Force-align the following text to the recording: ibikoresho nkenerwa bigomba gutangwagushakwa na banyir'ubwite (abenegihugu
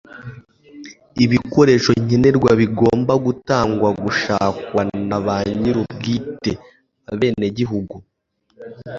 ibikoresho 1.23 1.91
nkenerwa 2.03 2.51
bigomba 2.61 3.13
gutangwagushakwa 3.25 4.81
na 5.09 5.17
banyir'ubwite 5.25 6.51
(abenegihugu 7.13 7.95